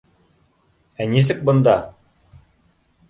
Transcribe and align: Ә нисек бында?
Ә 1.05 1.07
нисек 1.11 1.45
бында? 1.51 1.77